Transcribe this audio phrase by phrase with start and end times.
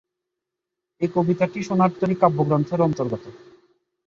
[1.01, 3.23] এই কবিতাটি "সোনার তরী" কাব্যগ্রন্থের অন্তর্গত।